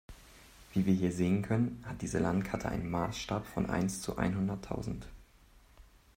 [0.73, 5.05] Wie wir hier sehen können, hat diese Landkarte einen Maßstab von eins zu einhunderttausend.